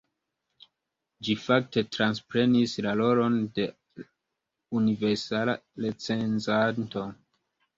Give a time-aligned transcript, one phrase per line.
[1.27, 3.67] Ĝi fakte transprenis la rolon de
[4.81, 7.07] universala recenzanto.